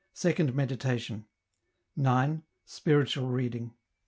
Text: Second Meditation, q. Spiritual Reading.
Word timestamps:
Second 0.15 0.55
Meditation, 0.55 1.27
q. 1.95 2.41
Spiritual 2.65 3.27
Reading. 3.27 3.75